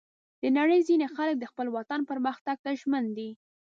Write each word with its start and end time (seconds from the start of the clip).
د 0.41 0.43
نړۍ 0.57 0.79
ځینې 0.87 1.07
خلک 1.15 1.35
د 1.39 1.45
خپل 1.51 1.67
وطن 1.77 1.99
پرمختګ 2.09 2.57
ته 2.65 2.71
ژمن 2.79 3.05
دي. 3.17 3.29